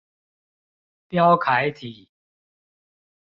[1.11, 2.09] 標楷體